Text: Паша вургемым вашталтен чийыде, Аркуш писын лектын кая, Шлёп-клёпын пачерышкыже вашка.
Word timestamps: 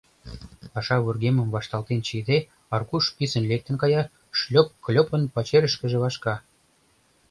Паша 0.73 0.95
вургемым 1.03 1.49
вашталтен 1.55 1.99
чийыде, 2.07 2.37
Аркуш 2.75 3.03
писын 3.17 3.43
лектын 3.51 3.75
кая, 3.81 4.03
Шлёп-клёпын 4.39 5.23
пачерышкыже 5.33 5.97
вашка. 6.03 6.35